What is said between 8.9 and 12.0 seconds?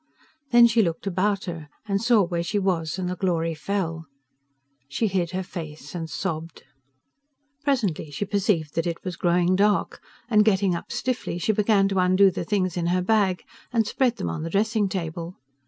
was growing dark, and getting up stiffly she began to